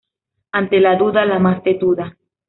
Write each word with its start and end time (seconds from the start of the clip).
Ante 0.53 0.79
la 0.79 0.95
duda, 0.95 1.25
la 1.25 1.37
más 1.37 1.61
tetuda 1.61 2.17